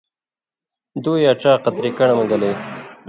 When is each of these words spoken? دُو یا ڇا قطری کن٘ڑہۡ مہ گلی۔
دُو 1.03 1.13
یا 1.23 1.31
ڇا 1.41 1.53
قطری 1.63 1.89
کن٘ڑہۡ 1.97 2.17
مہ 2.17 2.23
گلی۔ 2.31 2.51